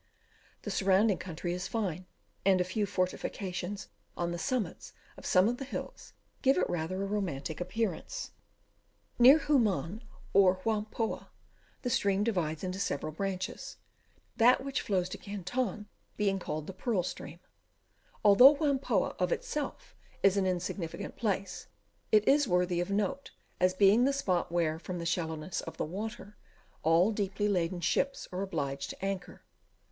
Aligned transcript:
The 0.63 0.71
surrounding 0.71 1.19
country 1.19 1.53
is 1.53 1.67
fine, 1.67 2.07
and 2.43 2.59
a 2.59 2.63
few 2.63 2.87
fortifications 2.87 3.89
on 4.17 4.31
the 4.31 4.39
summits 4.39 4.93
of 5.15 5.27
some 5.27 5.47
of 5.47 5.57
the 5.57 5.63
hills, 5.63 6.13
give 6.41 6.57
it 6.57 6.67
rather 6.67 7.03
a 7.03 7.05
romantic 7.05 7.61
appearance. 7.61 8.31
Near 9.19 9.37
Hoo 9.37 9.59
man, 9.59 10.03
or 10.33 10.55
Whampoa, 10.65 11.27
the 11.83 11.91
stream 11.91 12.23
divides 12.23 12.63
into 12.63 12.79
several 12.79 13.11
branches; 13.11 13.77
that 14.37 14.63
which 14.65 14.81
flows 14.81 15.07
to 15.09 15.19
Canton 15.19 15.87
being 16.17 16.39
called 16.39 16.65
the 16.65 16.73
Pearl 16.73 17.03
stream. 17.03 17.39
Although 18.25 18.55
Whampoa 18.55 19.15
of 19.19 19.31
itself 19.31 19.95
is 20.23 20.35
an 20.35 20.47
insignificant 20.47 21.15
place, 21.15 21.67
it 22.11 22.27
is 22.27 22.47
worthy 22.47 22.79
of 22.79 22.89
note, 22.89 23.29
as 23.59 23.75
being 23.75 24.05
the 24.05 24.13
spot 24.13 24.51
where, 24.51 24.79
from 24.79 24.97
the 24.97 25.05
shallowness 25.05 25.61
of 25.61 25.77
the 25.77 25.85
water, 25.85 26.37
all 26.81 27.11
deeply 27.11 27.47
laden 27.47 27.81
ships 27.81 28.27
are 28.31 28.41
obliged 28.41 28.89
to 28.89 29.05
anchor. 29.05 29.43